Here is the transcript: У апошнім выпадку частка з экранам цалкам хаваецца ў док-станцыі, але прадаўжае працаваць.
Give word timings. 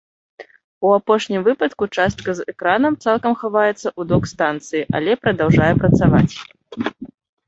У 0.85 0.91
апошнім 0.99 1.41
выпадку 1.47 1.83
частка 2.03 2.29
з 2.39 2.45
экранам 2.53 2.93
цалкам 3.07 3.35
хаваецца 3.41 3.73
ў 3.73 4.01
док-станцыі, 4.13 4.81
але 5.01 5.11
прадаўжае 5.27 5.69
працаваць. 5.85 6.35